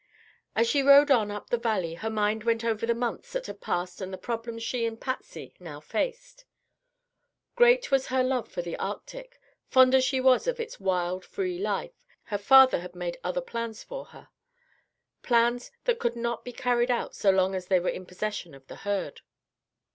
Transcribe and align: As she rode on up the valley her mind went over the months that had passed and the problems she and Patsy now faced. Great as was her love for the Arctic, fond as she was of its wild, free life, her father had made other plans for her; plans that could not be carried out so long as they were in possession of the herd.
As 0.55 0.67
she 0.67 0.81
rode 0.81 1.11
on 1.11 1.29
up 1.29 1.51
the 1.51 1.59
valley 1.59 1.93
her 1.93 2.09
mind 2.09 2.43
went 2.43 2.65
over 2.65 2.87
the 2.87 2.95
months 2.95 3.33
that 3.33 3.45
had 3.45 3.61
passed 3.61 4.01
and 4.01 4.11
the 4.11 4.17
problems 4.17 4.63
she 4.63 4.83
and 4.87 4.99
Patsy 4.99 5.53
now 5.59 5.79
faced. 5.79 6.43
Great 7.55 7.85
as 7.85 7.91
was 7.91 8.07
her 8.07 8.23
love 8.23 8.47
for 8.49 8.63
the 8.63 8.75
Arctic, 8.77 9.39
fond 9.67 9.93
as 9.93 10.03
she 10.03 10.19
was 10.19 10.47
of 10.47 10.59
its 10.59 10.79
wild, 10.79 11.23
free 11.23 11.59
life, 11.59 12.01
her 12.23 12.39
father 12.39 12.79
had 12.79 12.95
made 12.95 13.19
other 13.23 13.41
plans 13.41 13.83
for 13.83 14.05
her; 14.05 14.29
plans 15.21 15.69
that 15.83 15.99
could 15.99 16.15
not 16.15 16.43
be 16.43 16.51
carried 16.51 16.89
out 16.89 17.13
so 17.13 17.29
long 17.29 17.53
as 17.53 17.67
they 17.67 17.79
were 17.79 17.87
in 17.87 18.07
possession 18.07 18.55
of 18.55 18.65
the 18.65 18.77
herd. 18.77 19.21